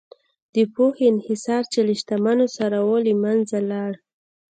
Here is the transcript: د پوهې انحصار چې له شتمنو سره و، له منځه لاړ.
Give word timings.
د 0.53 0.55
پوهې 0.73 1.05
انحصار 1.13 1.61
چې 1.71 1.79
له 1.87 1.93
شتمنو 1.99 2.47
سره 2.57 2.77
و، 2.87 2.91
له 3.07 3.13
منځه 3.23 3.57
لاړ. 3.71 3.91